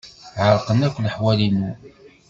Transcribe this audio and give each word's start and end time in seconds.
Ɛerqen 0.45 0.85
akk 0.87 0.95
leḥwal-inu. 1.05 1.71